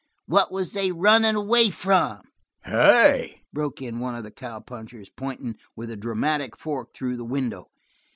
[0.25, 2.23] What was they runnin' away from?"
[2.65, 7.67] "Hey!" broke in one of the cowpunchers, pointing with a dramatic fork through the window.